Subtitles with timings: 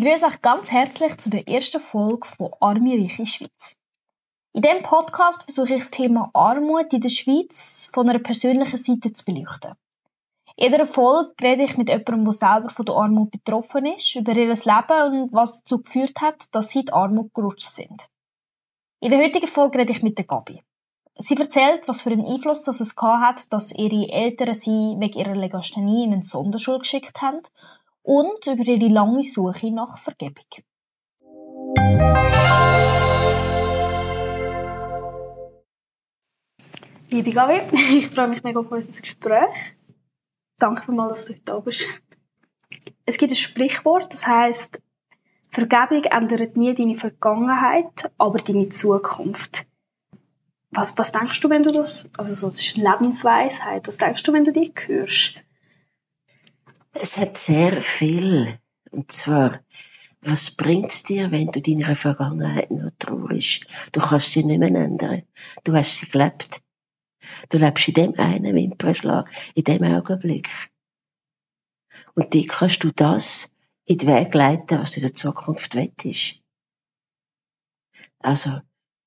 [0.00, 3.78] begrüße euch ganz herzlich zu der ersten Folge von Arme Reiche Schweiz.
[4.54, 9.12] In diesem Podcast versuche ich das Thema Armut in der Schweiz von einer persönlichen Seite
[9.12, 9.74] zu beleuchten.
[10.56, 14.32] In jeder Folge rede ich mit jemandem, der selber von der Armut betroffen ist, über
[14.32, 18.08] ihr Leben und was dazu geführt hat, dass sie in die Armut gerutscht sind.
[19.00, 20.62] In der heutigen Folge rede ich mit der Gabi.
[21.14, 25.36] Sie erzählt, was für einen Einfluss das es hat, dass ihre Eltern sie wegen ihrer
[25.36, 27.42] Legasthenie in eine Sonderschule geschickt haben
[28.02, 30.44] und über ihre lange Suche nach Vergebung.
[37.10, 37.60] Liebe Gabi,
[37.98, 39.76] ich freue mich mega auf unser Gespräch.
[40.58, 41.86] Danke vielmals, dass du heute da bist.
[43.04, 44.80] Es gibt ein Sprichwort, das heißt,
[45.50, 49.66] Vergebung ändert nie deine Vergangenheit, aber deine Zukunft.
[50.70, 54.44] Was, was denkst du, wenn du das, also das ist Lebensweisheit, was denkst du, wenn
[54.44, 55.42] du die hörst?
[56.92, 58.58] Es hat sehr viel.
[58.90, 59.60] Und zwar,
[60.20, 63.64] was bringt's dir, wenn du deiner Vergangenheit noch traurig?
[63.92, 65.22] Du kannst sie nicht mehr ändern.
[65.64, 66.62] Du hast sie gelebt.
[67.50, 70.50] Du lebst in dem einen Wimpernschlag, in dem Augenblick.
[72.14, 73.52] Und die kannst du das
[73.84, 76.40] in den Weg leiten, was du in der Zukunft wettest.
[78.18, 78.60] Also,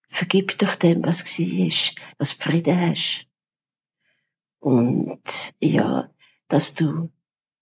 [0.07, 3.27] vergib doch dem, was war, was du Frieden hast.
[4.59, 6.09] Und, ja,
[6.47, 7.09] dass du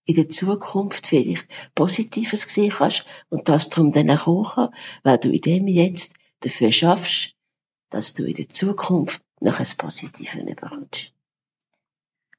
[0.04, 5.30] in der Zukunft vielleicht Positives sehen kannst und das darum dann auch kommen weil du
[5.30, 7.34] in dem jetzt dafür schaffst,
[7.90, 11.12] dass du in der Zukunft noch ein Positives bekommst.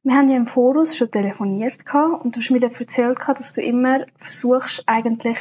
[0.04, 3.62] Wir haben ja im Voraus schon telefoniert und du hast mir dann erzählt, dass du
[3.62, 5.38] immer versuchst, eigentlich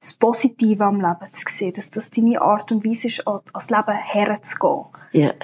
[0.00, 3.96] das Positive am Leben zu sehen, dass das deine Art und Weise ist, ans Leben
[3.96, 4.84] herzugehen.
[5.12, 5.34] Ja.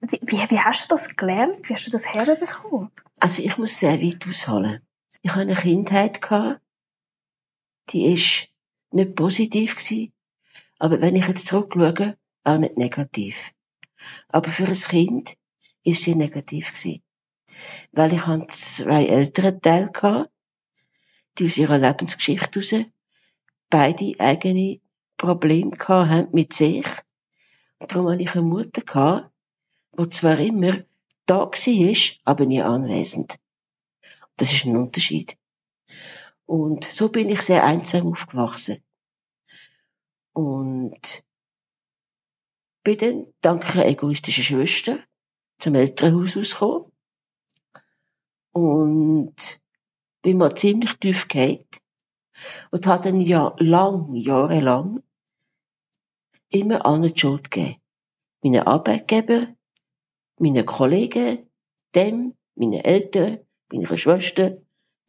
[0.00, 1.68] Wie, wie, wie hast du das gelernt?
[1.68, 2.90] Wie hast du das herbekommen?
[3.20, 4.80] Also ich muss sehr weit ausholen.
[5.24, 6.60] Ich hatte eine Kindheit, gehabt,
[7.88, 8.48] die ist
[8.90, 10.12] nicht positiv gewesen,
[10.78, 13.52] aber wenn ich jetzt zurückschaue, auch nicht negativ.
[14.28, 15.34] Aber für ein Kind
[15.82, 17.02] ist sie negativ gewesen.
[17.92, 20.30] Weil ich hatte zwei ältere Teile gehabt,
[21.38, 22.86] die aus ihrer Lebensgeschichte heraus
[23.70, 24.78] beide eigene
[25.16, 26.84] Probleme gehabt haben mit sich.
[27.78, 29.30] Und darum hatte ich eine Mutter gehabt,
[29.98, 30.84] die zwar immer
[31.24, 33.38] da war, aber nie anwesend.
[34.36, 35.36] Das ist ein Unterschied.
[36.46, 38.82] Und so bin ich sehr einsam aufgewachsen.
[40.32, 41.24] Und
[42.82, 44.98] bin dann dank einer egoistischen Schwester
[45.58, 46.92] zum Elternhaus ausgekommen.
[48.52, 49.60] Und
[50.22, 51.80] bin mal ziemlich tief gehalten.
[52.70, 55.02] Und hat dann ja lang, jahrelang
[56.50, 57.80] immer allen die Schuld gegeben.
[58.42, 59.54] Meinen Arbeitgeber,
[60.38, 61.48] meinen Kollegen,
[61.94, 64.58] dem, meinen Eltern, meiner Schwester,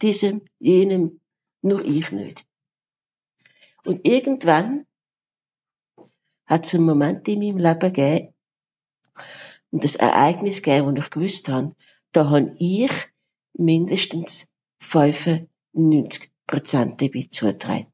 [0.01, 1.19] diesem, jenem,
[1.61, 2.45] nur ich nicht.
[3.85, 4.85] Und irgendwann
[6.45, 8.33] hat es einen Moment in meinem Leben gegeben,
[9.71, 11.75] und das Ereignis gegeben, wo ich gewusst habe,
[12.11, 12.91] da habe ich
[13.53, 14.49] mindestens
[14.79, 17.91] 95 Prozent dabei zugetragen.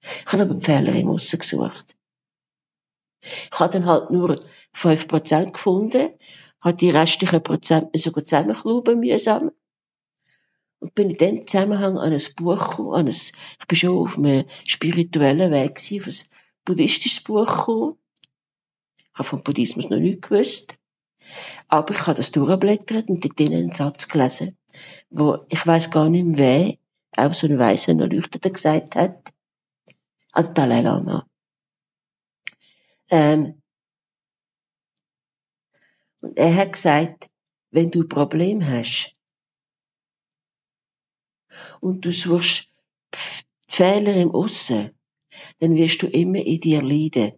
[0.00, 1.96] Ich habe aber die Fehler im Aussen gesucht.
[3.20, 4.38] Ich habe dann halt nur
[4.74, 6.12] 5 Prozent gefunden,
[6.60, 9.50] habe die restlichen Prozent sogar zusammenklauben mühsam
[10.80, 14.18] und bin in dem Zusammenhang an ein Buch gekommen, an ein, ich bin schon auf
[14.18, 17.98] einem spirituellen Weg gewesen, auf ein buddhistisches Buch gekommen.
[18.98, 20.74] Ich habe vom Buddhismus noch nichts gewusst.
[21.68, 24.58] Aber ich habe das durchblättert und dort einen Satz gelesen,
[25.10, 26.78] wo ich weiß gar nicht mehr, wer,
[27.16, 29.32] auch so ein weißer Erleuchteter gesagt hat,
[30.32, 31.26] also Dalai Lama.
[33.10, 33.62] Ähm,
[36.20, 37.28] und er hat gesagt,
[37.70, 39.13] wenn du ein Problem hast,
[41.80, 42.68] und du suchst
[43.68, 44.90] Fehler im Aussen,
[45.60, 47.32] dann wirst du immer in dir leiden.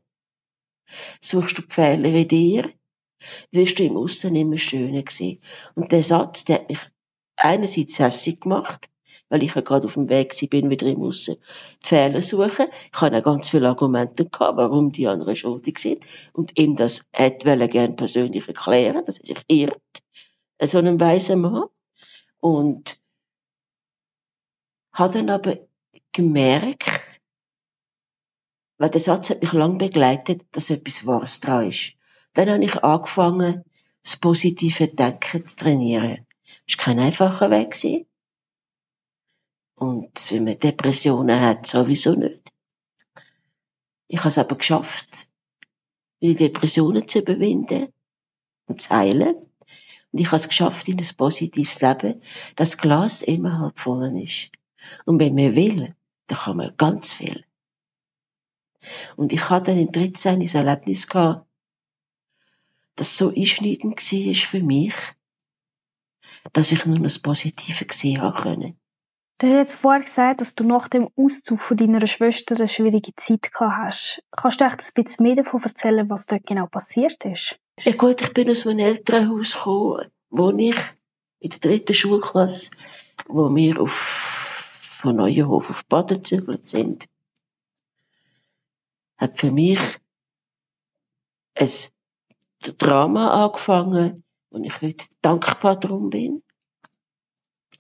[1.21, 2.72] Suchst du Fehler in dir,
[3.51, 5.41] wirst du im Aussen immer schöner sehen.
[5.74, 6.80] Und der Satz, der hat mich
[7.36, 8.89] einerseits hässlich gemacht,
[9.28, 11.36] weil ich ja gerade auf dem Weg bin, wieder im Aussen
[11.83, 12.66] die Fehler suchen.
[12.92, 16.04] Ich habe auch ganz viele Argumente gehabt, warum die anderen schuldig sind.
[16.33, 19.80] Und ihm das hätte gern persönlich erklären, dass er sich irrt.
[20.62, 21.65] So einem weisen Mann.
[22.39, 23.01] Und
[24.98, 25.59] habe dann aber
[26.13, 27.21] gemerkt,
[28.78, 31.95] weil der Satz hat mich lang begleitet, dass etwas Wahres dran ist.
[32.33, 33.63] Dann habe ich angefangen,
[34.03, 36.27] das positive Denken zu trainieren.
[36.45, 38.07] Das war kein einfacher Weg.
[39.75, 42.41] Und wenn man Depressionen hat, sowieso nicht.
[44.09, 45.28] Ich habe es aber geschafft,
[46.22, 47.93] die Depressionen zu überwinden
[48.66, 49.34] und zu heilen.
[49.37, 52.22] Und ich habe es geschafft, in ein positives Leben,
[52.54, 54.51] das Glas immer halb voll ist.
[55.05, 55.95] Und wenn man will,
[56.27, 57.45] da kann man ganz viel.
[59.17, 60.41] Und ich hatte dann im 13.
[60.41, 61.47] ein Erlebnis gehabt,
[62.97, 64.95] das so einschneidend war für mich,
[66.53, 68.78] dass ich nur das Positive gesehen habe können.
[69.39, 73.15] Du hast jetzt vorher gesagt, dass du nach dem Auszug von deiner Schwester eine schwierige
[73.17, 74.22] Zeit gehabt hast.
[74.31, 77.59] Kannst du echt ein bisschen mehr davon erzählen, was dort genau passiert ist?
[77.81, 80.77] Ja gut, ich bin aus einem Elternhaus gekommen, wo ich
[81.41, 82.71] in der dritten Schulklasse,
[83.29, 84.46] wo wir auf,
[85.07, 87.09] von Neuenhof auf Baden gezügelt sind,
[89.17, 89.79] hat für mich
[91.55, 91.71] ein
[92.77, 96.43] Drama angefangen, und ich heute dankbar darum bin.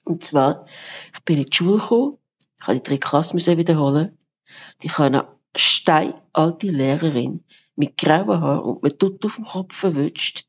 [0.04, 0.66] Und zwar,
[1.14, 2.18] ich bin in die Schule gekommen,
[2.60, 4.16] ich habe die drei Klassen wiederholen.
[4.82, 7.44] Ich habe eine steinalte Lehrerin
[7.74, 10.46] mit grauen Haaren und mit Tut auf dem Kopf verwünscht,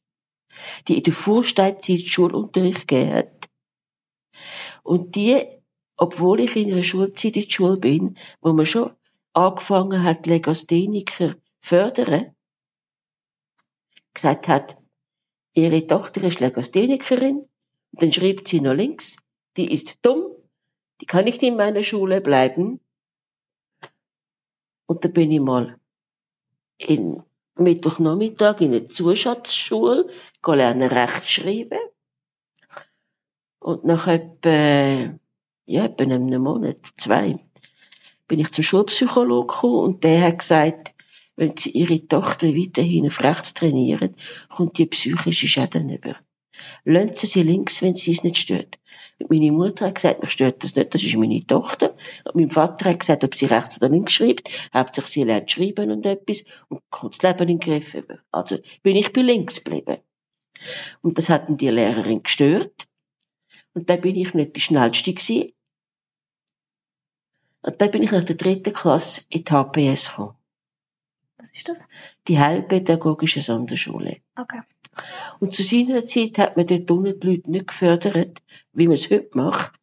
[0.88, 3.50] die in der Vorsteinzeit Schulunterricht gegeben hat.
[4.84, 5.56] Und die,
[5.98, 8.94] obwohl ich in einer Schulzeit in der Schule bin, wo man schon
[9.34, 12.36] angefangen hat, Legastheniker fördern,
[14.14, 14.78] gesagt hat,
[15.54, 17.48] ihre Tochter ist Legasthenikerin,
[17.92, 19.18] und dann schreibt sie noch links,
[19.58, 20.26] die ist dumm,
[21.02, 22.80] die kann nicht in meiner Schule bleiben.
[24.86, 25.80] Und da bin ich mal
[26.78, 27.24] in
[27.56, 30.08] Mittwochnachmittag in eine Zuschatzschule,
[30.46, 31.80] lernen Rechtschreiben.
[33.60, 35.20] Und nach etwa,
[35.68, 37.38] ja, etwa einem Monat, zwei,
[38.28, 40.94] bin ich zum Schulpsychologen gekommen und der hat gesagt,
[41.36, 44.16] wenn sie ihre Tochter weiterhin auf rechts trainieren,
[44.50, 46.16] kommt die psychische Schäden über.
[46.86, 48.80] Lassen Sie sie links, wenn sie es nicht stört.
[49.19, 51.96] Und meine Mutter hat gesagt, mich stört das nicht, das ist meine Tochter.
[52.25, 55.92] Und mein Vater hat gesagt, ob sie rechts oder links schreibt, hauptsächlich sie lernt schreiben
[55.92, 58.18] und etwas und kommt das Leben in den Griff über.
[58.31, 59.98] Also bin ich bei links geblieben.
[61.02, 62.88] Und das hat dann die Lehrerin gestört.
[63.74, 65.52] Und dann bin ich nicht die schnellste gewesen.
[67.68, 70.36] Und dann bin ich nach der dritten Klasse in die HPS gekommen.
[71.38, 71.86] Was ist das?
[72.30, 74.22] Die Heilpädagogische Sonderschule.
[74.38, 74.62] Okay.
[75.42, 78.42] Und zu seiner Zeit hat man dort unten die Leute nicht gefördert,
[78.72, 79.74] wie man es heute macht,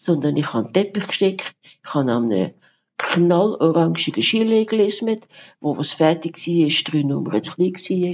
[0.00, 2.54] sondern ich habe einen Teppich gesteckt, ich habe an einem
[2.96, 5.20] knallorangigen Skilege gelesen,
[5.60, 8.10] wo was fertig war, drei Nummern zu klein war.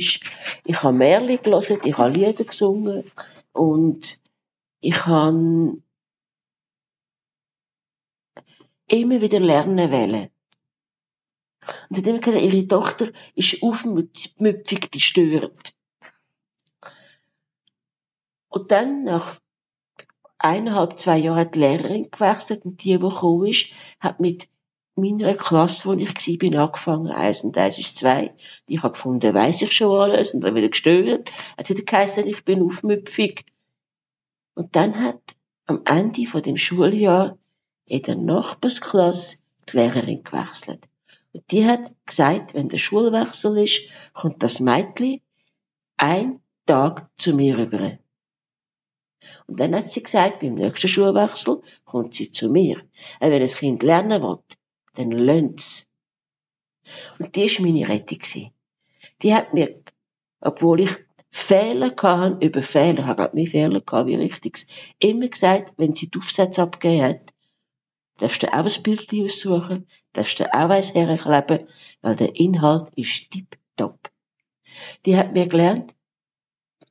[0.67, 3.05] Ich habe Märchen gelesen, ich habe Lieder gesungen
[3.55, 4.21] und
[4.81, 5.79] ich habe
[8.89, 10.29] immer wieder lernen wollen.
[11.89, 15.75] Und sie hat immer gesagt, ihre Tochter ist aufmüpfig, die stört.
[18.49, 19.41] Und dann, nach
[20.39, 24.49] eineinhalb, zwei Jahren hat die Lehrerin gewechselt und die, die gekommen ist, hat mit
[24.95, 28.35] meiner Klasse, wo ich war, bin angefangen, eins und eins ist zwei.
[28.67, 31.33] Ich habe gefunden, weiss ich schon alles und dann wieder gestört.
[31.59, 33.45] Hat sie geheißen, ich bin aufmüpfig.
[34.55, 35.21] Und dann hat
[35.67, 37.39] am Ende von dem Schuljahr
[37.87, 39.39] in der Nachbarsklasse
[39.69, 40.89] die Lehrerin gewechselt.
[41.33, 45.21] Und die hat gesagt, wenn der Schulwechsel ist, kommt das Mädchen
[45.97, 47.99] ein Tag zu mir rüber.
[49.47, 52.79] Und dann hat sie gesagt, beim nächsten Schulwechsel kommt sie zu mir.
[53.21, 54.39] Und wenn ein Kind lernen will,
[54.95, 55.91] dann lernt's.
[57.19, 58.53] Und die war meine Rettung.
[59.23, 59.83] Die hat mir,
[60.41, 60.97] obwohl ich
[61.31, 64.67] Fehler hatte, über Fehler, ich habe mehr Fehler gehabt, wie richtiges,
[65.01, 67.34] immer gesagt, wenn sie die Aufsätze abgegeben hat,
[68.19, 71.67] darfst du auch ein Bild aussuchen, darfst du auch eins herkleben,
[72.03, 74.11] weil der Inhalt ist tipptopp.
[75.05, 75.95] Die hat mir gelernt,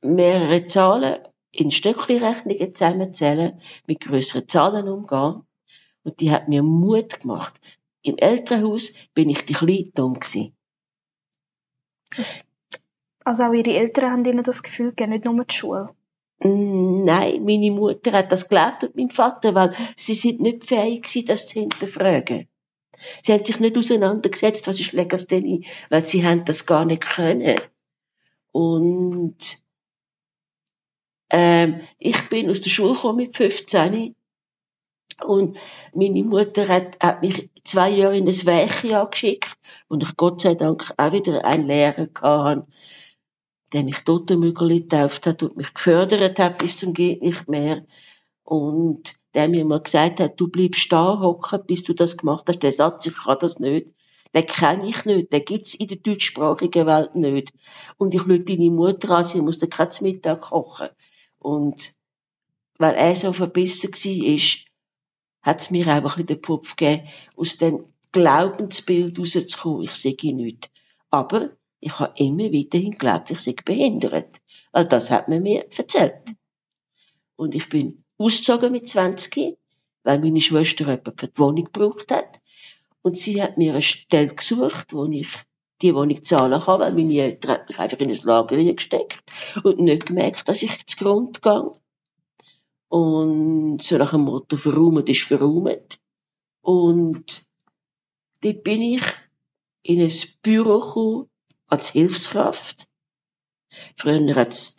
[0.02, 1.18] mehrere Zahlen
[1.50, 5.42] in Stöckli-Rechnungen zusammenzählen, mit größeren Zahlen umgehen.
[6.02, 7.54] Und die hat mir Mut gemacht.
[8.02, 10.54] Im Elternhaus bin ich die kleine dumm gewesen.
[13.24, 15.94] Also auch Ihre Eltern haben Ihnen das Gefühl gegeben, nicht nur die Schule?
[16.40, 21.02] Mm, nein, meine Mutter hat das geglaubt und mein Vater, weil sie sind nicht fähig
[21.02, 22.48] gewesen, das zu hinterfragen.
[23.22, 27.60] Sie haben sich nicht auseinandergesetzt, was ist Legasthenie, weil sie haben das gar nicht können.
[28.52, 29.64] Und
[31.30, 34.14] ähm, ich bin aus der Schule gekommen mit 15
[35.24, 35.58] und
[35.92, 39.56] meine Mutter hat, hat mich zwei Jahre in ein Weichjahr geschickt
[39.88, 42.66] und ich Gott sei Dank auch wieder einen Lehrer hatte,
[43.74, 47.84] der mich Totenmügel getauft hat und mich gefördert hat bis zum geht nicht mehr.
[48.44, 52.62] Und der mir mal gesagt hat, du bleibst da hocken, bis du das gemacht hast.
[52.62, 53.88] Der Satz, ich kann das nicht.
[54.32, 55.32] Den kenne ich nicht.
[55.32, 57.52] Den gibt's in der deutschsprachigen Welt nicht.
[57.98, 60.88] Und ich lüte deine Mutter an, sie muss dir keinen Mittag kochen.
[61.38, 61.94] Und
[62.78, 64.66] weil er so verbissen war, ist,
[65.42, 70.32] hat es mir auch ein bisschen den Pfupf gegeben, aus dem Glaubensbild rauszukommen, ich sage
[70.32, 70.70] nichts.
[71.10, 71.50] Aber
[71.84, 74.40] ich habe immer weiterhin geglaubt, ich sei behindert.
[74.72, 76.34] Weil das hat man mir erzählt.
[77.36, 79.58] Und ich bin ausgezogen mit 20
[80.04, 82.40] weil meine Schwester jemand für die Wohnung gebraucht hat.
[83.02, 85.28] Und sie hat mir eine Stelle gesucht, wo ich
[85.82, 89.22] die Wohnung zahlen kann, weil meine Eltern mich einfach in ein Lager gesteckt
[89.64, 91.72] und nicht gemerkt, dass ich zu Grund gehe.
[92.88, 95.98] Und so nach dem Motto, verraumt ist verraumt.
[96.60, 97.46] Und
[98.42, 99.02] dort bin ich
[99.82, 100.12] in ein
[100.42, 101.30] Büro gekommen,
[101.74, 102.88] als Hilfskraft.
[103.96, 104.76] Früher hat's,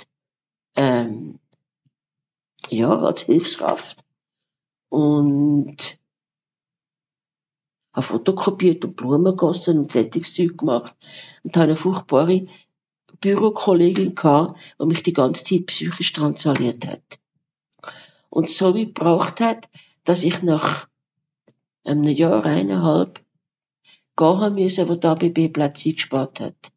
[0.75, 1.39] ähm,
[2.69, 4.03] ja, als Hilfskraft.
[4.89, 5.99] Und
[7.93, 10.95] habe fotokopiert und Blumen gegossen und Zeitungszeug gemacht.
[11.43, 12.45] Und habe eine furchtbare
[13.21, 17.19] Bürokollegin gehabt, die mich die ganze Zeit psychisch transaliert hat
[18.35, 19.69] und so wie gebraucht hat,
[20.03, 20.89] dass ich nach
[21.85, 23.23] einem Jahr, eineinhalb,
[24.17, 26.71] gehen müssen, wo die ABB Plätze gespart hat.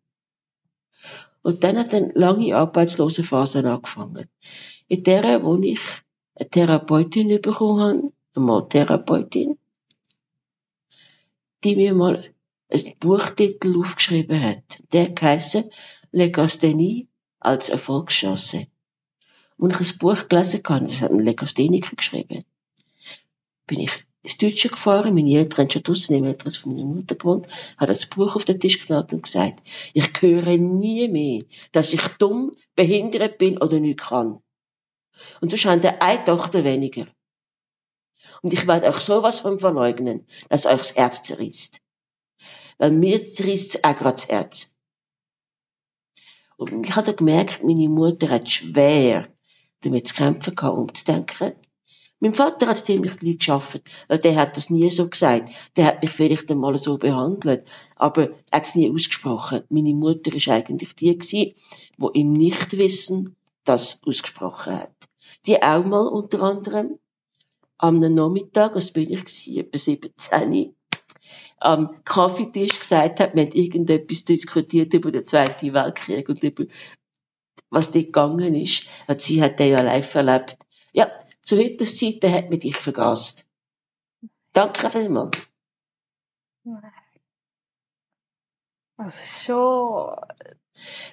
[1.42, 4.28] Und dann hat eine lange Arbeitslosenphase angefangen.
[4.88, 5.80] In der, wo ich
[6.35, 9.59] eine Therapeutin bekommen habe, eine Maltherapeutin,
[11.64, 12.25] die mir mal
[12.71, 14.83] ein Buchtitel aufgeschrieben hat.
[14.92, 15.64] Der heisst
[16.12, 17.09] Legasthenie
[17.40, 18.66] als Erfolgschance.
[19.57, 22.45] Und ich ein Buch gelesen habe, das hat ein Legastheniker geschrieben,
[23.66, 27.14] bin ich ins Deutsche gefahren, meine Eltern haben schon draussen im Elternhaus von meiner Mutter
[27.14, 27.47] gewohnt,
[27.78, 31.42] habe das Buch auf den Tisch gelegt und gesagt, ich höre nie mehr,
[31.73, 34.40] dass ich dumm, behindert bin oder nicht kann.
[35.40, 37.06] Und das haben eine Tochter weniger.
[38.42, 41.80] Und ich werde euch sowas von verleugnen, dass euch das Herz zerrisst.
[42.76, 44.75] Weil mir zerrisst es auch gerade das Herz.
[46.56, 49.28] Und ich habe gemerkt, meine Mutter hat schwer
[49.80, 51.54] damit zu kämpfen gehabt, umzudenken.
[52.20, 55.50] Mein Vater hat ziemlich gleich geschafft, weil der hat das nie so gesagt.
[55.76, 59.62] Der hat mich vielleicht einmal so behandelt, aber er hat es nie ausgesprochen.
[59.68, 61.54] Meine Mutter ist eigentlich die gewesen,
[61.96, 64.94] die im Nichtwissen das ausgesprochen hat.
[65.46, 66.98] Die auch mal unter anderem
[67.76, 70.75] am Nachmittag, was bin ich etwa 17,
[71.60, 76.64] am Kaffeetisch gesagt hat, wir haben irgendetwas diskutiert über den Zweiten Weltkrieg und über
[77.70, 78.84] was dort gegangen ist.
[79.06, 80.56] Und sie hat den ja live erlebt.
[80.92, 81.10] Ja,
[81.49, 83.47] zu heutigen Zeiten hat man dich vergast.
[84.52, 85.38] Danke vielmals.
[89.07, 90.14] Ist schon...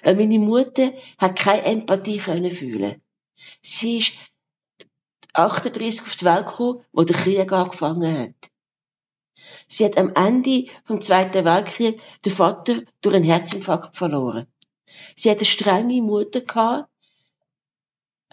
[0.04, 3.00] Meine Mutter hat keine Empathie können fühlen.
[3.62, 4.12] Sie ist
[5.32, 8.50] 38 auf die Welt gekommen, wo der Krieg angefangen hat.
[9.68, 14.46] Sie hat am Ende vom Zweiten Weltkrieg den Vater durch einen Herzinfarkt verloren.
[14.84, 16.90] Sie hat eine strenge Mutter gehabt,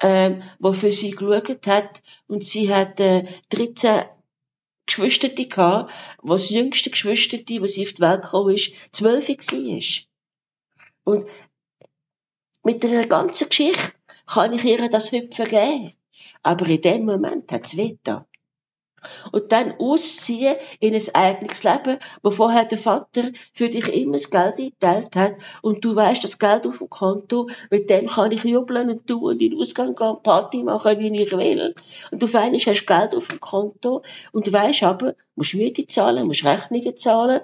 [0.01, 2.01] ähm, die für sie geschaut hat.
[2.27, 4.05] Und sie hat äh, 13
[4.85, 11.13] Geschwister gehabt, wo das jüngste Geschwister, wo sie auf die Welt gekommen ist, 12 war.
[11.13, 11.25] Und
[12.63, 13.91] mit der ganzen Geschichte
[14.25, 15.93] kann ich ihr das heute vergeben.
[16.41, 17.97] Aber in dem Moment hat es weh
[19.31, 24.29] und dann ausziehen in ein eigenes Leben, wo vorher der Vater für dich immer das
[24.29, 28.43] Geld eingeteilt hat und du weißt, das Geld auf dem Konto, mit dem kann ich
[28.43, 31.75] jubeln und du und in den Ausgang gehen, Party machen, wie ich will.
[32.11, 36.27] Und du findest, hast Geld auf dem Konto und du weißt aber, musst Miete zahlen,
[36.27, 37.41] musst Rechnungen zahlen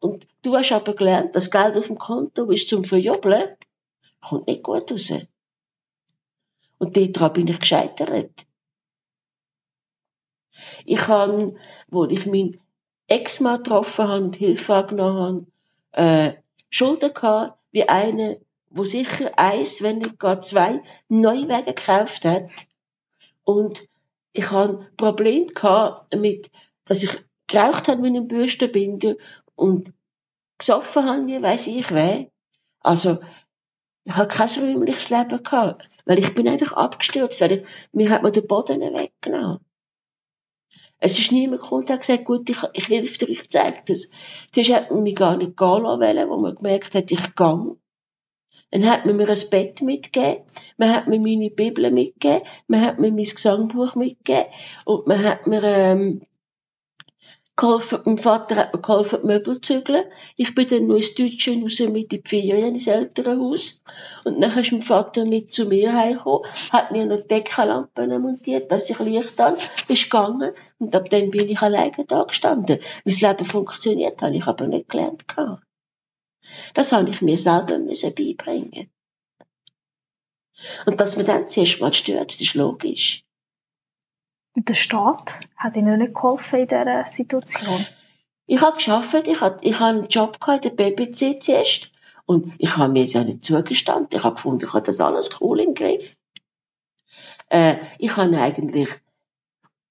[0.00, 3.48] und du hast aber gelernt, das Geld auf dem Konto ist zum Verjubeln,
[4.20, 5.12] kommt nicht gut raus.
[6.78, 8.46] Und daran bin ich gescheitert.
[10.84, 11.54] Ich habe,
[11.88, 12.58] wo ich meinen
[13.06, 15.46] Ex-Mann getroffen habe und Hilfe angenommen
[15.92, 16.34] habe, äh,
[16.70, 22.50] Schulden gehabt, wie eine, wo sicher eins, wenn nicht gar zwei, neue Wege gekauft hat.
[23.44, 23.88] Und
[24.32, 26.50] ich habe Probleme gehabt mit,
[26.84, 29.14] dass ich geraucht habe mit einem Bürstenbinder
[29.54, 29.92] und
[30.58, 32.26] gesoffen habe, wie weiss ich weh.
[32.80, 33.18] Also,
[34.04, 38.22] ich habe kein räumliches Leben gehabt, weil ich bin einfach abgestürzt, weil ich, mir hat
[38.22, 39.60] man den Boden weggenommen.
[41.06, 44.08] Es ist niemand gekommen und hat gesagt, gut, ich, ich helfe dir, ich zeige das.
[44.52, 47.76] Zuerst hat man mich gar nicht gehen lassen, wo man gemerkt hat, ich gang.
[48.70, 50.44] Dann hat man mir ein Bett mitgegeben,
[50.78, 54.50] man hat mir meine Bibel mitgegeben, man hat mir mein Gesangbuch mitgegeben
[54.86, 56.22] und man hat mir ähm,
[57.56, 60.04] geholfen, mein Vater hat mir geholfen, die Möbel zu zügeln.
[60.36, 63.82] Ich bin dann noch ins Deutsche raus mit in die Ferien ins Elternhaus.
[64.24, 68.90] Und dann ist mein Vater mit zu mir heimgekommen, hat mir noch Deckenlampen montiert, dass
[68.90, 69.58] ich Licht habe,
[69.88, 70.52] ist gegangen.
[70.78, 72.78] Und ab dann bin ich alleine da gestanden.
[73.04, 75.24] Das Leben funktioniert, habe ich aber nicht gelernt.
[76.74, 78.90] Das habe ich mir selber müssen beibringen.
[80.86, 83.24] Und dass man dann zuerst mal stürzt, ist logisch.
[84.56, 87.84] Der Staat hat Ihnen nicht geholfen in dieser Situation?
[88.46, 91.90] Ich habe geschafft, ich habe, ich habe einen Job gehabt in der BBC zuerst.
[92.26, 94.16] Und ich habe mir ja nicht zugestanden.
[94.16, 96.16] Ich habe gefunden, ich habe das alles cool im Griff.
[97.48, 98.88] Äh, ich habe eigentlich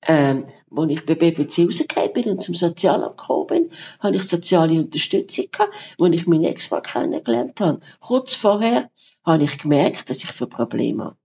[0.06, 4.74] ähm, als ich bei BBC rausgekommen bin und zum Sozialamt gekommen bin, habe ich soziale
[4.80, 7.80] Unterstützung gehabt, wo ich meinen Ex-Mann kennengelernt habe.
[8.00, 8.90] Kurz vorher
[9.26, 11.18] habe ich gemerkt, dass ich für Probleme habe.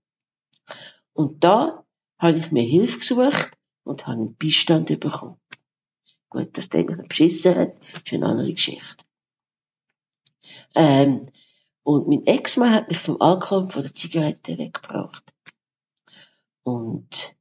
[1.13, 1.83] Und da
[2.19, 3.51] habe ich mir Hilfe gesucht
[3.83, 5.39] und habe einen Beistand bekommen.
[6.29, 9.05] Gut, dass der mich beschissen hat, ist eine andere Geschichte.
[10.75, 11.27] Ähm,
[11.83, 15.33] und mein Ex-Mann hat mich vom Alkohol und von der Zigarette weggebracht.
[16.63, 17.35] Und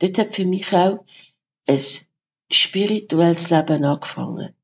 [0.00, 1.04] dort hat für mich auch
[1.68, 1.80] ein
[2.50, 4.54] spirituelles Leben angefangen.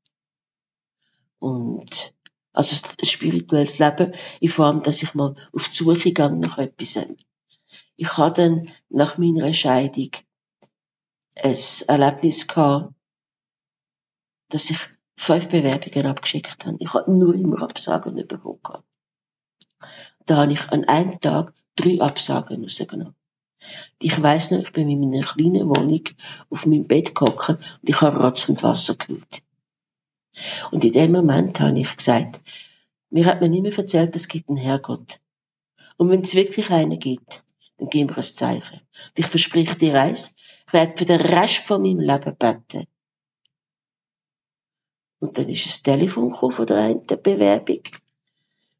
[1.39, 2.13] Und,
[2.51, 6.99] also ein spirituelles Leben in Form, dass ich mal auf die Suche gegangen nach etwas.
[7.97, 10.11] Ich hatte dann nach meiner Scheidung
[11.35, 11.55] ein
[11.87, 12.93] Erlebnis gehabt,
[14.49, 14.79] dass ich
[15.17, 16.77] fünf Bewerbungen abgeschickt habe.
[16.79, 18.83] Ich habe nur immer Absagen bekommen.
[20.25, 23.15] Da habe ich an einem Tag drei Absagen rausgenommen.
[24.01, 26.01] Ich weiss noch, ich bin in meiner kleinen Wohnung
[26.49, 29.43] auf meinem Bett gehockt und ich habe Rotz und Wasser gekühlt.
[30.71, 32.41] Und in dem Moment habe ich gesagt,
[33.09, 35.21] mir hat man immer erzählt, es gibt einen Herrgott.
[35.97, 37.44] Und wenn es wirklich einen gibt,
[37.77, 38.81] dann geben wir ein Zeichen.
[38.81, 40.35] Und ich verspreche dir eins,
[40.67, 42.87] ich werde für den Rest von meinem Leben beten.
[45.19, 47.81] Und dann ist ein Telefon gekommen von der einen Bewerbung.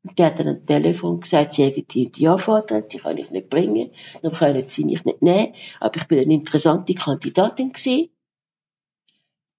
[0.04, 3.50] Und die hat dann am Telefon gesagt, sie hätten die Anforderungen, die kann ich nicht
[3.50, 3.90] bringen,
[4.22, 8.10] dann können sie mich nicht nehmen, aber ich bin eine interessante Kandidatin gewesen.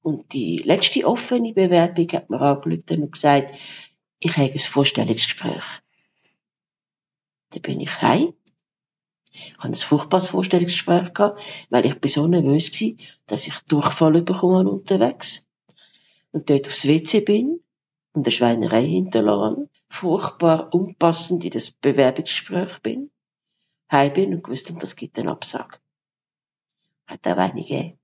[0.03, 3.53] Und die letzte offene Bewerbung hat mir angelügt und gesagt,
[4.21, 5.65] ich habe ein Vorstellungsgespräch.
[7.51, 8.33] Dann bin ich heim.
[9.33, 12.93] Ich hatte ein furchtbares Vorstellungsgespräch gehabt, weil ich so nervös war,
[13.27, 15.47] dass ich Durchfall bekommen habe unterwegs
[16.33, 17.61] und dort aufs WC bin
[18.13, 23.11] und eine Schweinerei hinterlassen, furchtbar unpassend in das Bewerbungsgespräch bin,
[23.91, 25.81] heim bin und gewusst, das gibt einen Absag.
[27.07, 27.99] Hat auch eine gegeben.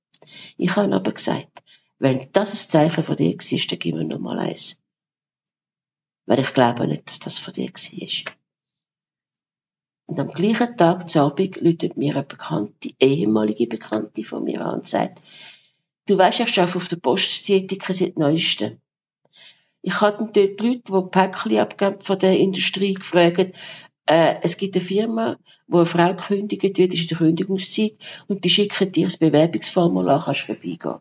[0.56, 1.62] Ich habe aber gesagt,
[1.98, 4.80] wenn das ein Zeichen von dir war, dann gib mir noch mal eins.
[6.26, 8.32] Weil ich glaube nicht, dass das von dir war.
[10.12, 14.80] Und am gleichen Tag, zu Abend, läutet mir eine bekannte, ehemalige Bekannte von mir an
[14.80, 15.22] und sagt,
[16.06, 18.78] Du weisst, ich arbeite auf der Postzeitung seit Neuestem.
[19.80, 23.56] Ich habe dann dort Leute, die Päckchen abgeben von der Industrie, gefragt,
[24.04, 27.94] äh, es gibt eine Firma, wo eine Frau kündigt wird, ist in der Kündigungszeit,
[28.26, 31.00] und die schicken dir das Bewerbungsformular, kannst vorbeigehen.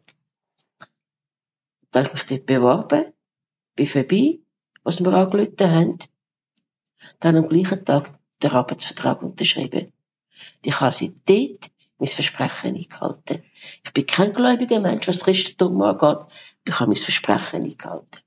[1.91, 3.11] Da habe ich mich dort beworben,
[3.75, 4.39] bin vorbei,
[4.83, 5.97] was wir angelötet haben,
[7.19, 9.91] dann am gleichen Tag den Arbeitsvertrag unterschrieben.
[10.63, 13.43] Ich habe sie dort mein Versprechen eingehalten.
[13.83, 16.25] Ich bin kein gläubiger Mensch, was Christentum angeht.
[16.67, 18.21] Ich habe mein Versprechen eingehalten.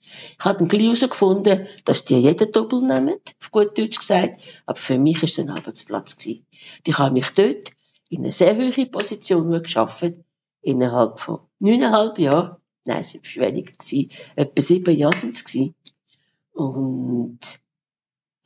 [0.00, 4.78] Ich habe dann gleich herausgefunden, dass die jeden Doppel nehmen, auf gut Deutsch gesagt, aber
[4.78, 6.16] für mich war es ein Arbeitsplatz.
[6.16, 6.46] Gewesen.
[6.84, 7.70] Ich habe mich dort
[8.08, 10.14] in eine sehr hohe Position geschafft,
[10.62, 12.56] innerhalb von neuneinhalb Jahren.
[12.84, 13.72] Nein, es war weniger.
[14.36, 15.56] Etwa sieben Jahre sind es.
[16.52, 17.40] Und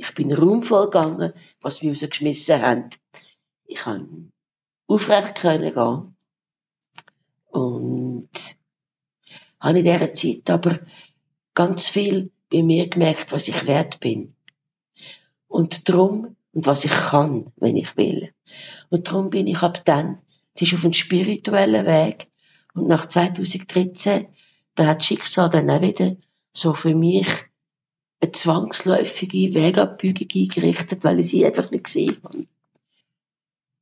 [0.03, 2.91] ich bin raumvoll gegangen, was wir rausgeschmissen haben
[3.73, 4.31] ich kann
[4.87, 6.17] aufrecht können gehen.
[7.47, 8.31] Und
[9.61, 10.81] habe in dieser Zeit aber
[11.55, 14.35] ganz viel bei mir gemerkt, was ich wert bin.
[15.49, 18.33] Und drum, und was ich kann, wenn ich will.
[18.91, 20.21] Und drum bin ich ab dann,
[20.55, 22.29] es ist auf einem spirituellen Weg.
[22.75, 24.29] Und nach 2013,
[24.75, 26.17] da hat Schicksal dann auch wieder
[26.53, 27.27] so für mich
[28.23, 32.47] eine zwangsläufige Wegabbiegung eingerichtet, weil ich sie einfach nicht gesehen habe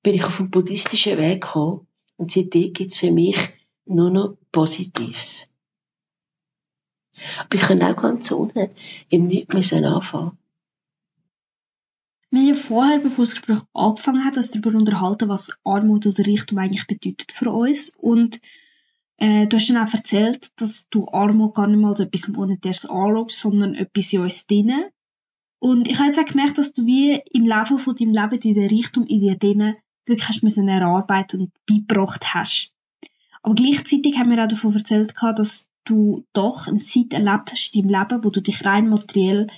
[0.03, 3.37] bin ich auf den buddhistischen Weg gekommen und seitdem gibt es für mich
[3.87, 5.53] nur noch Positives.
[7.39, 8.71] Aber ich kann auch ganz ohne
[9.09, 10.39] im Nichts anfangen.
[12.31, 16.25] Wir haben ja vorher, bevor das Gespräch angefangen hat, uns darüber unterhalten, was Armut oder
[16.25, 17.97] Reichtum eigentlich bedeutet für uns.
[17.97, 18.41] Und
[19.21, 22.87] äh, du hast dann auch erzählt, dass du Armut gar nicht mal als etwas Monetäres
[22.87, 24.85] anschaust, sondern etwas in uns drinnen.
[25.61, 28.71] Und ich habe jetzt auch gemerkt, dass du wie im Laufe von deinem Leben der
[28.71, 32.73] Reichtum in dir drinnen wirklich hast müssen erarbeiten und beigebracht hast.
[33.43, 37.89] Aber gleichzeitig haben wir auch davon erzählt, dass du doch eine Zeit erlebt hast in
[37.89, 39.49] deinem Leben, wo du dich rein materiell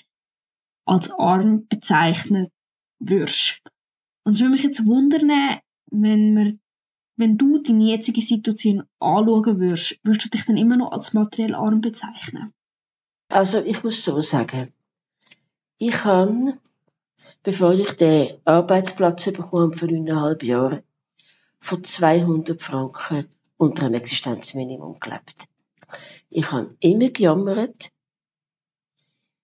[0.84, 2.48] als arm bezeichnen
[2.98, 3.62] würdest.
[4.24, 6.54] Und es würde mich jetzt wundern, wenn, wir,
[7.16, 11.54] wenn du deine jetzige Situation anschauen würdest, würdest du dich dann immer noch als materiell
[11.54, 12.52] arm bezeichnen?
[13.28, 14.72] Also ich muss so sagen,
[15.78, 16.58] ich habe
[17.42, 20.82] bevor ich den Arbeitsplatz bekommen für neuneinhalb Jahre,
[21.60, 25.46] von 200 Franken unter dem Existenzminimum gelebt.
[26.28, 27.90] Ich habe immer gejammert.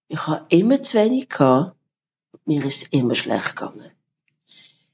[0.09, 1.77] Ich habe immer zu wenig gehabt.
[2.45, 3.93] Mir ist immer schlecht gegangen.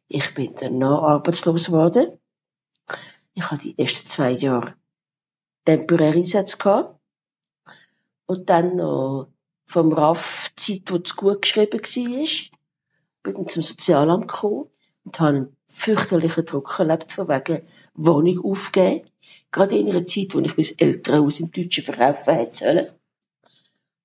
[0.08, 2.18] Ich bin danach arbeitslos geworden.
[3.34, 4.74] Ich hatte die ersten zwei Jahre
[5.64, 6.98] temporäre Einsätze gehabt.
[8.26, 9.28] Und dann noch
[9.66, 12.50] vom RAF Zeit, wo es gut geschrieben war,
[13.22, 14.70] bin ich zum Sozialamt gekommen
[15.04, 19.10] und habe einen fürchterlichen Druck erlebt, von wegen Wohnung aufgeben.
[19.50, 22.86] Gerade in einer Zeit, wo ich mein Elternhaus im Deutschen verkaufen hätte sollen.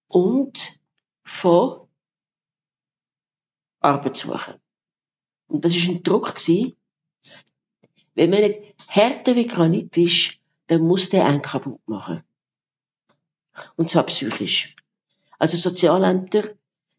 [0.08, 0.80] Und
[1.24, 1.88] von
[3.80, 4.56] Arbeit suchen.
[5.48, 6.34] Und das war ein Druck.
[8.20, 12.22] Wenn man nicht härter wie Granit ist, dann muss der einen kaputt machen.
[13.78, 14.76] Und zwar psychisch.
[15.38, 16.44] Also Sozialämter,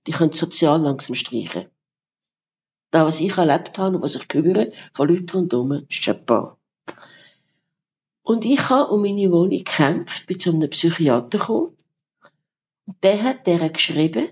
[0.06, 1.68] die können sozial langsam streichen.
[2.90, 6.56] Da, was ich erlebt habe und was ich höre von Leuten rundherum, ist Chapeau.
[8.22, 11.76] Und ich habe um meine Wohnung gekämpft, bin zu einem Psychiater gekommen.
[12.86, 14.30] Und der hat der geschrieben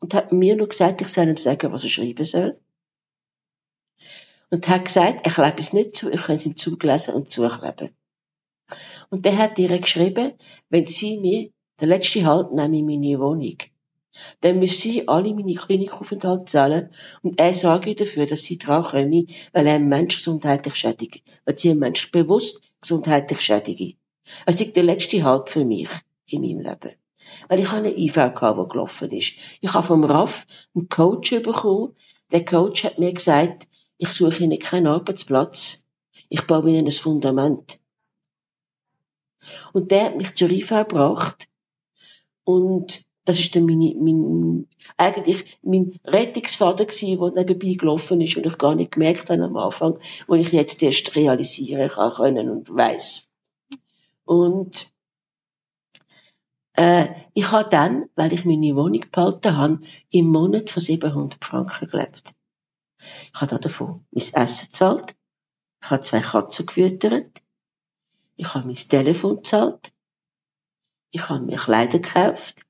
[0.00, 2.60] und hat mir nur gesagt, ich soll ihm sagen, was er schreiben soll.
[4.50, 7.90] Und hat gesagt, ich lebe es nicht zu, ich kann es ihm zugelesen und zukleben.
[9.10, 10.32] Und der hat ihr geschrieben,
[10.68, 13.56] wenn sie mir den letzten Halt nehmen in meine Wohnung,
[14.40, 16.90] dann müssen sie alle meine Klinikaufenthalte zahlen
[17.22, 21.22] und er sorge dafür, dass sie dran kommen, weil er einen Menschen gesundheitlich schädigt.
[21.44, 23.96] Weil sie einen Menschen bewusst gesundheitlich schädigen.
[24.46, 25.88] Es ist der letzte Halt für mich
[26.26, 26.96] in meinem Leben.
[27.48, 29.32] Weil ich habe eine IV gehabt, die gelaufen ist.
[29.60, 31.94] Ich habe vom RAF einen Coach bekommen.
[32.32, 33.68] Der Coach hat mir gesagt,
[34.00, 35.84] ich suche Ihnen keinen Arbeitsplatz.
[36.30, 37.80] Ich baue Ihnen ein Fundament.
[39.74, 41.48] Und der hat mich zur IV gebracht.
[42.44, 48.46] Und das ist dann meine, mein, eigentlich mein Rettungsvater gewesen, der nebenbei gelaufen ist und
[48.46, 52.74] ich gar nicht gemerkt habe am Anfang, wo ich jetzt erst realisieren kann können und
[52.74, 53.28] weiß.
[54.24, 54.94] Und
[56.72, 61.86] äh, ich habe dann, weil ich meine Wohnung behalten habe, im Monat von 700 Franken
[61.86, 62.34] gelebt.
[63.32, 65.16] Ich habe davon mein Essen gezahlt,
[65.82, 67.42] ich habe zwei Katzen gefüttert,
[68.36, 69.92] ich habe mein Telefon gezahlt,
[71.10, 72.66] ich habe mir Kleider gekauft,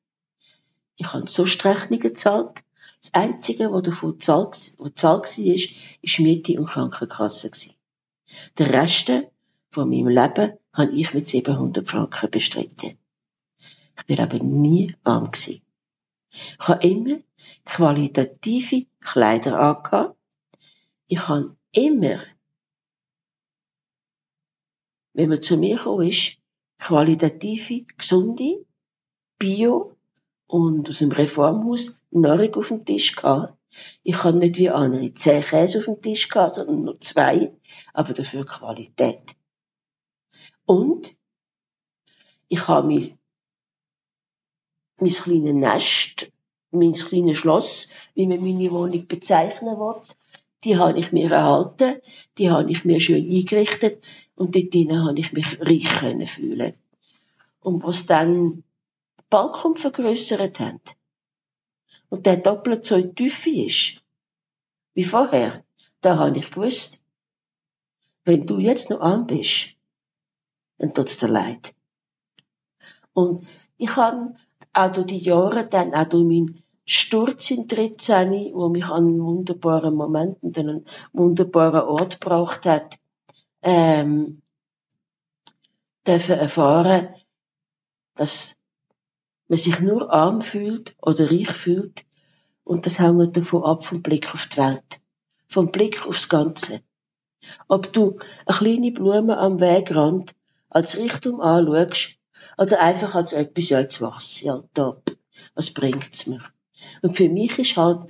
[0.96, 2.62] ich habe sonst Rechnungen gezahlt.
[3.02, 5.24] Das Einzige, was davon gezahlt, war,
[6.02, 7.50] ist Miete und Krankenkasse.
[8.58, 9.10] Der Rest
[9.70, 12.98] von meinem Leben habe ich mit 700 Franken bestritten.
[13.98, 15.30] Ich bin aber nie arm.
[15.34, 15.62] Ich
[16.58, 17.18] habe immer
[17.64, 20.19] qualitative Kleider angehabt.
[21.12, 22.22] Ich habe immer,
[25.12, 26.36] wenn man zu mir gekommen ist,
[26.78, 28.64] qualitative, gesunde,
[29.36, 29.96] bio
[30.46, 33.58] und aus dem Reformhaus Nahrung auf dem Tisch gehabt.
[34.04, 37.58] Ich habe nicht wie andere zehn Käse auf dem Tisch gehabt, sondern nur zwei,
[37.92, 39.34] aber dafür Qualität.
[40.64, 41.16] Und
[42.46, 43.16] ich habe mich
[44.98, 46.32] mein kleines Nest,
[46.70, 50.00] mein kleines Schloss, wie man meine Wohnung bezeichnen will,
[50.64, 52.00] die habe ich mir erhalten,
[52.38, 54.04] die habe ich mir schön eingerichtet
[54.36, 56.74] und dort drinnen habe ich mich reich können fühlen.
[57.60, 58.64] Und was dann den
[59.30, 60.96] Balkon vergrössert hat
[62.08, 64.02] und der doppelt so in die ist,
[64.94, 65.64] wie vorher,
[66.00, 67.00] da habe ich gewusst,
[68.24, 69.70] wenn du jetzt noch arm bist,
[70.78, 71.74] dann tut's dir leid.
[73.12, 73.46] Und
[73.76, 74.34] ich habe
[74.72, 76.62] auch durch die Jahre, dann auch durch meinen
[76.92, 82.66] Sturz in 13, wo mich an einen wunderbaren Moment und an einen wunderbaren Ort gebracht
[82.66, 82.98] hat,
[83.62, 84.42] ähm,
[86.04, 87.14] dürfen erfahren,
[88.16, 88.56] dass
[89.46, 92.04] man sich nur arm fühlt oder reich fühlt
[92.64, 95.00] und das hängt davon ab vom Blick auf die Welt,
[95.46, 96.80] vom Blick aufs Ganze.
[97.68, 100.34] Ob du eine kleine Blume am Wegrand
[100.68, 102.18] als Richtung anschaust
[102.58, 104.76] oder einfach als etwas, ja, jetzt wächst sie halt.
[105.54, 106.42] Was bringt's mir?
[107.02, 108.00] Und für mich ist halt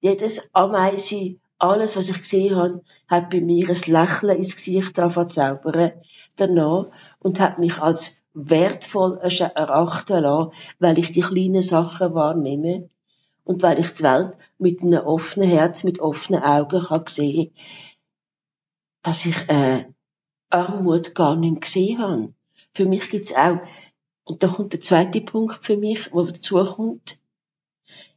[0.00, 5.92] jedes Ameise, alles, was ich gesehen habe, hat bei mir ein Lächeln ins Gesicht zaubern
[6.36, 6.86] danach
[7.20, 12.90] und hat mich als wertvoll erachten lassen, weil ich die kleinen Sachen wahrnehme
[13.44, 17.50] und weil ich die Welt mit einem offenen Herz, mit offenen Augen kann sehen,
[19.02, 19.86] dass ich äh,
[20.50, 22.34] Armut gar nicht gesehen habe.
[22.74, 23.60] Für mich gibt's auch,
[24.26, 27.18] und da kommt der zweite Punkt für mich, wo dazu kommt.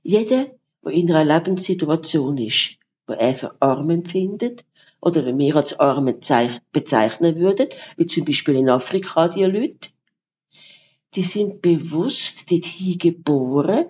[0.01, 0.47] Jeder,
[0.83, 4.65] der in einer Lebenssituation ist, wo er für arm empfindet,
[5.01, 9.91] oder wenn wir als arm bezeichnen würden, wie zum Beispiel in Afrika die Leute,
[11.13, 13.85] die sind bewusst dorthin geboren,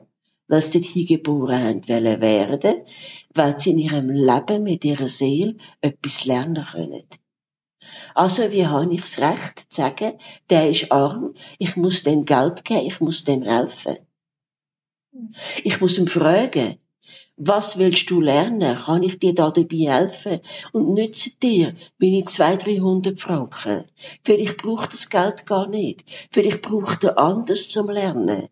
[0.48, 2.82] weil sie dorthin geboren haben wollen werden,
[3.34, 7.04] weil sie in ihrem Leben mit ihrer Seele etwas lernen können.
[8.14, 10.18] Also, wie habe ich das Recht zu sagen,
[10.50, 13.98] der ist arm, ich muss dem Geld geben, ich muss dem helfen.
[15.64, 16.78] Ich muss ihm fragen,
[17.38, 18.78] Was willst du lernen?
[18.78, 20.42] Kann ich dir da dabei helfen?
[20.74, 23.86] Und nütze dir meine 200, 300 Franken.
[24.24, 26.04] Vielleicht braucht das Geld gar nicht.
[26.32, 28.50] Vielleicht braucht er anders zum Lernen.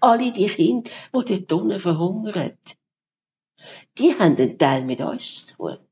[0.00, 2.56] Alle die Kinder, die dort unten verhungern,
[3.98, 5.87] die haben einen Teil mit uns zu tun.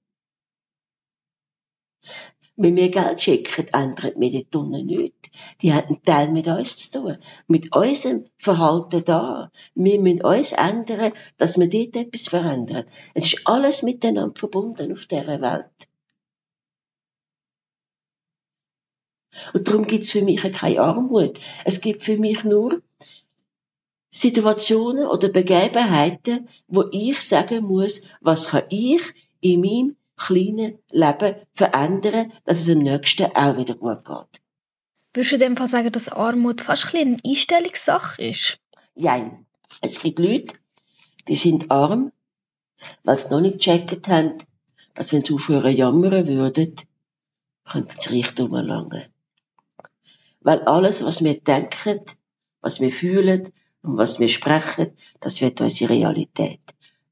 [2.57, 5.31] Wenn wir Geld schicken, ändert mir die Tonne nichts.
[5.61, 7.19] Die hat einen Teil mit uns zu tun.
[7.47, 9.51] Mit unserem Verhalten da.
[9.75, 12.87] Wir müssen uns ändern, dass wir dort etwas verändern.
[13.15, 15.89] Es ist alles miteinander verbunden auf dieser Welt.
[19.53, 21.39] Und darum gibt es für mich keine Armut.
[21.65, 22.83] Es gibt für mich nur
[24.11, 29.03] Situationen oder Begebenheiten, wo ich sagen muss, was kann ich
[29.41, 34.43] in meinem kleinen Leben verändern, dass es am nächsten auch wieder gut geht.
[35.15, 38.59] Würdest du in dem Fall sagen, dass Armut fast ein eine Einstellungssache ist?
[38.95, 39.47] Nein.
[39.81, 40.55] Es gibt Leute,
[41.29, 42.13] die sind arm,
[43.05, 44.39] weil sie noch nicht gecheckt haben,
[44.95, 46.75] dass wenn sie aufhören jammern würden,
[47.65, 49.05] könnten sie Reichtum erlangen.
[50.41, 52.01] Weil alles, was wir denken,
[52.61, 53.51] was wir fühlen
[53.83, 56.61] und was wir sprechen, das wird unsere Realität.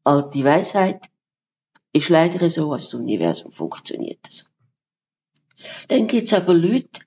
[0.05, 1.11] Alte Weisheit,
[1.95, 4.45] ist leider so, als das Universum funktioniert so.
[5.89, 7.01] Dann gibt's aber Leute,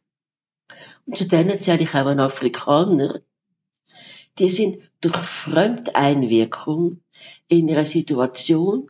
[1.05, 3.19] und zu denen zähle ich auch einen Afrikaner,
[4.39, 7.01] die sind durch Fremdeinwirkung
[7.47, 8.89] in einer Situation,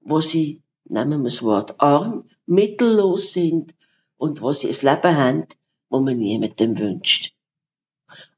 [0.00, 3.74] wo sie, nehmen wir das Wort arm, mittellos sind
[4.16, 5.46] und wo sie ein Leben haben,
[5.88, 7.34] wo man niemandem wünscht.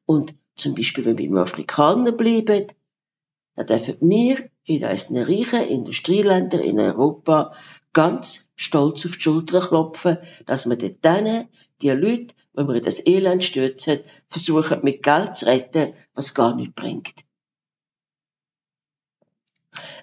[0.04, 2.66] Und zum Beispiel, wenn wir beim Afrikaner bleiben,
[3.56, 7.52] dann dürfen wir in unseren reichen Industrieländern in Europa
[7.92, 11.48] ganz stolz auf die Schulter klopfen, dass wir dort denen,
[11.82, 16.54] die Leute, wenn wir in das Elend stürzen, versuchen mit Geld zu retten, was gar
[16.54, 17.24] nicht bringt.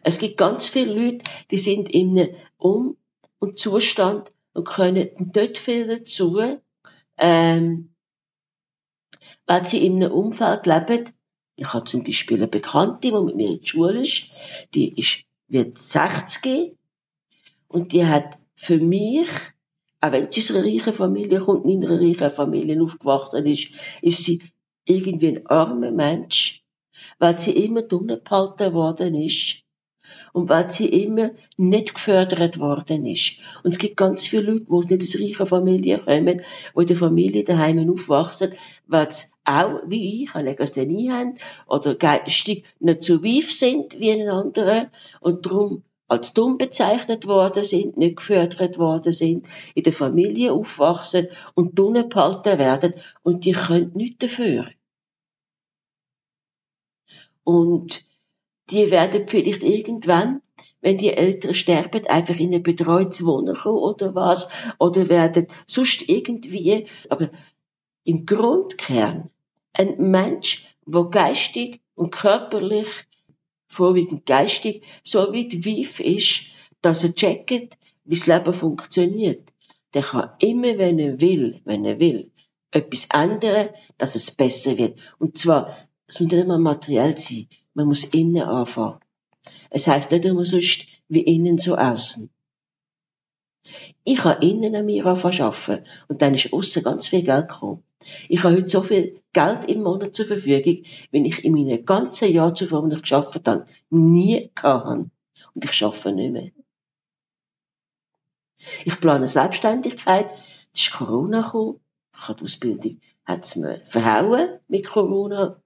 [0.04, 2.98] Es gibt ganz viele Leute, die sind in einem Um-
[3.40, 6.60] und Zustand und können nicht viel dazu,
[7.18, 7.94] ähm,
[9.46, 11.10] weil sie in einem Umfeld leben,
[11.56, 14.24] ich habe zum Beispiel eine Bekannte, die mit mir in der Schule ist,
[14.74, 16.78] die ist, wird 60
[17.68, 19.30] und die hat für mich,
[20.02, 23.70] auch wenn sie aus einer reichen Familie kommt, in einer reichen Familie aufgewachsen ist,
[24.02, 24.42] ist sie
[24.86, 26.64] irgendwie ein armer Mensch,
[27.20, 29.64] weil sie immer drinnen gehalten worden ist.
[30.34, 33.38] Und weil sie immer nicht gefördert worden ist.
[33.64, 36.42] Und es gibt ganz viele Leute, die nicht aus reichen Familien kommen,
[36.76, 38.52] die in der Familie daheim aufwachsen,
[38.88, 41.34] weil sie auch, wie ich, eine Legasthenie haben
[41.68, 47.64] oder geistig nicht so reif sind wie ein anderer und darum als dumm bezeichnet worden
[47.64, 53.54] sind, nicht gefördert worden sind, in der Familie aufwachsen und drinnen behalten werden und die
[53.54, 54.68] können nichts dafür.
[57.46, 58.04] Und
[58.72, 60.42] die werden vielleicht irgendwann,
[60.82, 64.50] wenn die Eltern sterben, einfach in ein betreutes Wohnen kommen oder was,
[64.80, 67.30] oder werden sonst irgendwie, aber
[68.04, 69.30] im Grundkern
[69.74, 72.88] ein Mensch, wo geistig und körperlich,
[73.68, 79.52] vorwiegend geistig, so weit reif ist, dass er checkt, wie das Leben funktioniert,
[79.94, 82.32] der kann immer, wenn er will, wenn er will,
[82.72, 85.00] etwas ändern, dass es besser wird.
[85.20, 85.68] Und zwar,
[86.08, 87.48] es muss nicht immer materiell sein.
[87.74, 89.00] Man muss innen anfangen.
[89.70, 92.30] Es heißt nicht immer sonst wie innen so außen.
[94.04, 97.84] Ich kann innen an mir arbeiten und dann ist aussen ganz viel Geld gekommen.
[98.30, 102.32] Ich habe heute so viel Geld im Monat zur Verfügung, wenn ich in meinen ganzen
[102.32, 105.10] Jahren zuvor, wenn ich geschafft habe, nie gehabt
[105.54, 106.52] Und ich arbeite nicht mehr.
[108.86, 110.32] Ich plane Selbstständigkeit.
[110.32, 111.80] Es ist Corona gekommen.
[112.14, 115.62] Ich habe die Ausbildung, hat es mir verhauen mit Corona.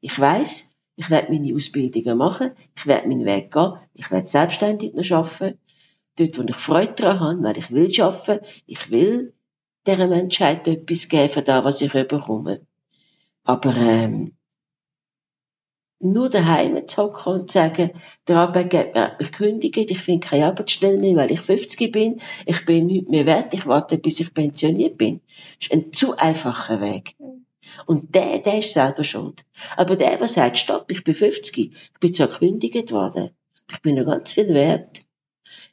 [0.00, 4.94] Ich weiss, ich werde meine Ausbildungen machen, ich werde meinen Weg gehen, ich werde selbstständig
[4.94, 5.58] noch arbeiten,
[6.18, 9.32] dort, wo ich Freude daran habe, weil ich will arbeiten, ich will
[9.86, 12.60] dieser Menschheit etwas geben dem, was ich bekomme.
[13.44, 14.32] Aber ähm,
[16.00, 17.90] nur daheim zu hocken und zu sagen,
[18.28, 22.64] der Arbeitgeber hat mich gekündigt, ich finde keine Arbeitsstelle mehr, weil ich 50 bin, ich
[22.64, 25.20] bin nicht mehr wert, ich warte, bis ich pensioniert bin.
[25.26, 27.16] Das ist ein zu einfacher Weg.
[27.86, 29.44] Und der, der ist selber schuld.
[29.76, 33.30] Aber der, der sagt, stopp, ich bin 50, ich bin zwar gekündigt worden,
[33.70, 35.00] ich bin noch ganz viel wert.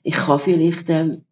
[0.04, 1.26] Ich kann vielleicht, ähm,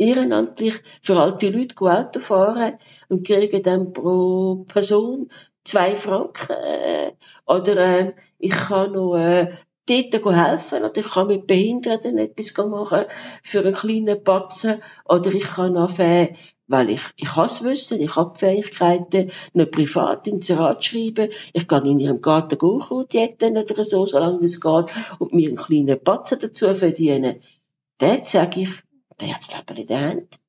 [0.00, 5.30] ehrenamtlich für alte Leute Auto fahren und kriege dann pro Person
[5.62, 6.52] zwei Franken.
[6.52, 7.12] Äh,
[7.46, 9.52] oder äh, ich kann noch äh,
[9.86, 13.04] dort helfen oder ich kann mit Behinderten etwas machen
[13.42, 16.36] für einen kleinen Batzen oder ich kann anfangen,
[16.68, 21.84] weil ich, ich es wissen, ich habe Fähigkeiten, nicht privat ins Rad schreiben, ich kann
[21.86, 24.86] in ihrem Garten Gurkraut jetten oder so, solange es geht
[25.18, 27.40] und mir einen kleinen Batzen dazu verdienen.
[28.00, 28.70] Dort sage ich,
[29.20, 30.40] der hat das Leben in der Hand.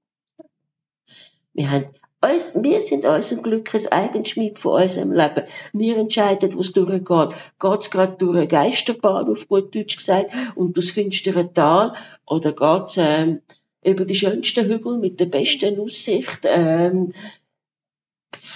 [1.53, 1.85] Wir haben
[2.21, 5.43] uns, wir sind unser Glück ein Eigenschmied von unserem Leben.
[5.73, 7.35] Wir entscheiden, was durchgeht.
[7.59, 11.93] Geht's gerade durch eine Geisterbahn, auf gut Deutsch gesagt, und durchs finstere Tal,
[12.25, 13.41] oder geht's, ähm,
[13.83, 17.13] über die schönsten Hügel mit der besten Aussicht, ähm,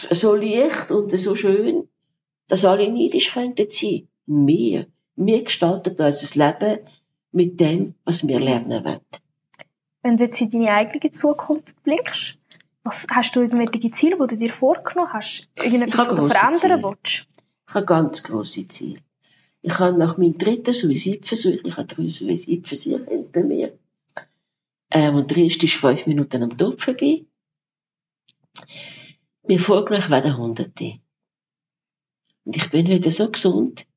[0.09, 1.89] so leicht und so schön,
[2.47, 4.07] dass alle neidisch könnten sein.
[4.25, 6.79] Wir, wir gestalten unser Leben
[7.35, 9.01] mit dem, was wir lernen wollen.
[10.01, 12.37] Wenn du jetzt in deine eigene Zukunft blickst,
[12.83, 15.49] was, hast du irgendwelche Ziele, die du dir vorgenommen hast?
[15.55, 17.27] Irgendetwas, was du verändern willst?
[17.67, 18.99] Ich habe ganz grosse Ziele.
[19.61, 23.77] Ich habe nach meinem dritten Suizidversuch, ich habe drei Suizidversuche hinter mir,
[24.91, 27.25] ähm, und der erste ist fünf Minuten am Tod vorbei.
[29.47, 30.99] Mir vorgenommen, ich werde Hunderte.
[32.45, 33.87] Und ich bin heute so gesund,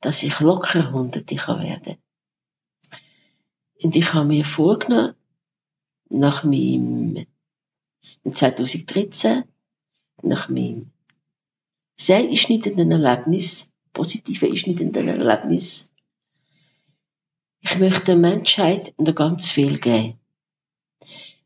[0.00, 1.96] dass ich locker Hunderte kann werden.
[3.82, 5.14] Und ich habe mir vorgenommen,
[6.10, 7.26] nach meinem
[8.24, 9.44] 2013
[10.22, 10.90] nach meinem
[11.96, 15.92] sehr einschneidenden Erlebnis, positiven einschneidenden Erlebnis,
[17.60, 20.18] ich möchte der Menschheit noch ganz viel geben.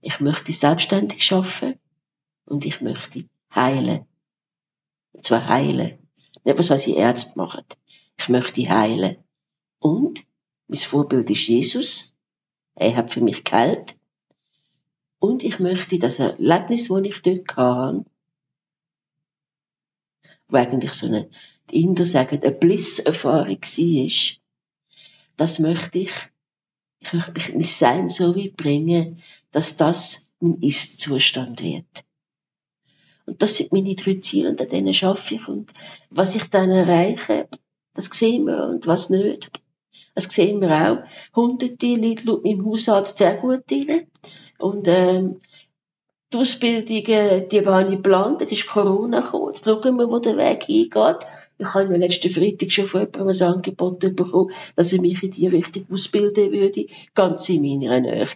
[0.00, 1.78] Ich möchte selbstständig schaffen
[2.44, 4.06] und ich möchte heilen.
[5.12, 5.98] Und zwar heilen.
[6.44, 7.64] Nicht was unsere Ärzte machen.
[8.18, 9.16] Ich möchte heilen.
[9.78, 10.26] Und
[10.68, 12.11] mein Vorbild ist Jesus.
[12.74, 13.96] Er hat für mich geheilt.
[15.18, 18.04] Und ich möchte das Erlebnis, das ich dort hatte,
[20.48, 21.28] wo eigentlich so eine,
[21.70, 24.40] die Inder sagen, eine Bliss-Erfahrung war,
[25.36, 26.12] das möchte ich,
[27.00, 32.04] ich möchte mein Sein so weit bringen, dass das mein Ist-Zustand wird.
[33.26, 35.48] Und das sind meine drei Ziele, und an denen schaffe ich.
[35.48, 35.72] Und
[36.10, 37.48] was ich dann erreiche,
[37.94, 39.50] das sehen wir, und was nicht.
[40.14, 41.36] Das sehen wir auch.
[41.36, 44.06] Hunderte Leute schauen meinem Hausarzt sehr gut rein.
[44.58, 45.38] Und, ähm,
[46.32, 50.38] die Ausbildungen, die habe ich geplant, jetzt ist Corona gekommen, jetzt schauen wir, wo der
[50.38, 51.18] Weg hingeht.
[51.58, 55.48] Ich habe letzten Freitag schon von jemandem ein Angebot bekommen, dass er mich in die
[55.48, 58.28] Richtung ausbilden würde, ganz in meiner Nähe.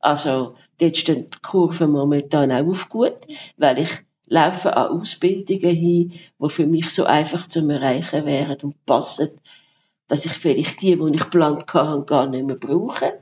[0.00, 3.16] Also, dort stehen die Kurven momentan auch auf gut,
[3.56, 3.90] weil ich
[4.26, 9.30] laufe an Ausbildungen hin, die für mich so einfach zu erreichen wären und passen
[10.08, 13.20] dass ich vielleicht die, die ich geplant hatte, gar nicht mehr brauche.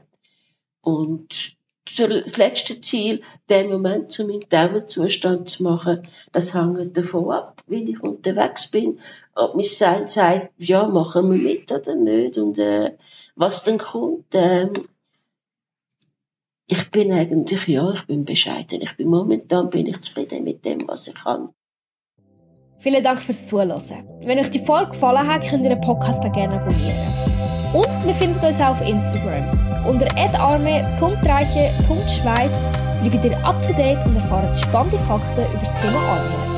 [0.81, 7.63] Und das letzte Ziel, den Moment zu meinem Dauerzustand zu machen, das hängt davon ab,
[7.67, 9.01] wie ich unterwegs bin,
[9.35, 12.97] ob mein Sein sagt, ja, machen wir mit oder nicht und äh,
[13.35, 14.27] was dann kommt.
[14.33, 14.73] Ähm,
[16.67, 18.81] ich bin eigentlich, ja, ich bin bescheiden.
[18.81, 21.53] Ich bin momentan bin ich zufrieden mit dem, was ich kann.
[22.83, 23.81] Vielen Dank fürs Zuhören.
[24.25, 26.97] Wenn euch die Folge gefallen hat, könnt ihr den Podcast auch gerne abonnieren.
[27.73, 29.45] Und wir finden uns auch auf Instagram.
[29.89, 30.09] Unter
[30.41, 36.52] arme.reiche.schweiz bleibt ihr up to date und erfahrt spannende Fakten über das Thema Arbeit.